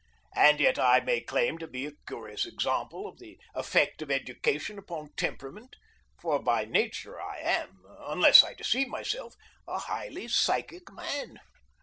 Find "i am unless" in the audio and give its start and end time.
7.21-8.43